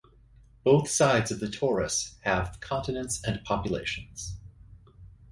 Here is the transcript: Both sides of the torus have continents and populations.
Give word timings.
Both 0.63 0.89
sides 0.89 1.29
of 1.29 1.39
the 1.39 1.45
torus 1.45 2.15
have 2.21 2.57
continents 2.59 3.21
and 3.23 3.43
populations. 3.43 4.35